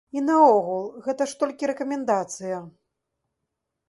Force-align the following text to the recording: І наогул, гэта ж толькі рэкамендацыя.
І 0.19 0.21
наогул, 0.27 0.85
гэта 1.07 1.27
ж 1.33 1.37
толькі 1.43 1.69
рэкамендацыя. 1.71 2.57